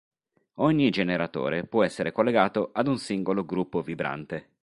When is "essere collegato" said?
1.83-2.71